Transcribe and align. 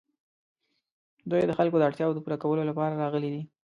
دوی 1.29 1.41
د 1.45 1.51
خلکو 1.59 1.77
د 1.77 1.83
اړتیاوو 1.89 2.15
د 2.15 2.19
پوره 2.23 2.37
کولو 2.43 2.63
لپاره 2.69 2.99
راغلي 3.03 3.29
دي. 3.33 3.41